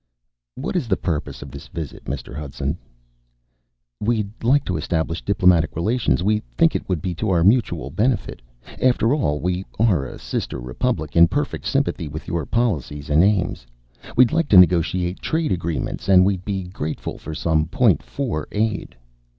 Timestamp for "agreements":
15.51-16.09